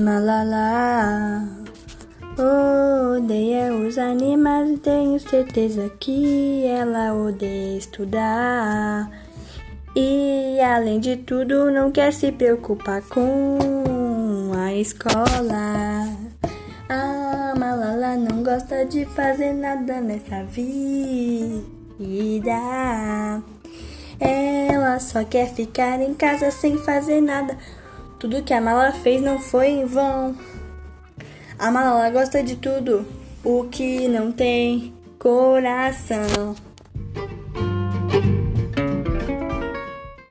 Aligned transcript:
Malala 0.00 1.46
odeia 2.38 3.74
os 3.74 3.98
animais 3.98 4.70
e 4.70 4.78
tenho 4.78 5.20
certeza 5.20 5.90
que 6.00 6.64
ela 6.64 7.12
odeia 7.12 7.76
estudar. 7.76 9.10
E 9.94 10.58
além 10.58 11.00
de 11.00 11.18
tudo, 11.18 11.70
não 11.70 11.92
quer 11.92 12.14
se 12.14 12.32
preocupar 12.32 13.02
com 13.02 13.58
a 14.56 14.72
escola. 14.72 16.08
A 16.88 17.54
Malala 17.58 18.16
não 18.16 18.42
gosta 18.42 18.86
de 18.86 19.04
fazer 19.04 19.52
nada 19.52 20.00
nessa 20.00 20.42
vida. 20.44 21.02
Ela 24.18 24.98
só 24.98 25.22
quer 25.24 25.48
ficar 25.50 26.00
em 26.00 26.14
casa 26.14 26.50
sem 26.50 26.78
fazer 26.78 27.20
nada. 27.20 27.54
Tudo 28.20 28.42
que 28.42 28.52
a 28.52 28.60
mala 28.60 28.92
fez 28.92 29.22
não 29.22 29.38
foi 29.38 29.68
em 29.68 29.86
vão. 29.86 30.36
A 31.58 31.70
mala 31.70 32.10
gosta 32.10 32.42
de 32.42 32.54
tudo 32.54 33.06
o 33.42 33.64
que 33.64 34.06
não 34.08 34.30
tem 34.30 34.92
coração. 35.18 36.54